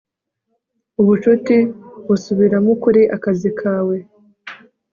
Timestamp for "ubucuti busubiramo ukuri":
1.01-3.01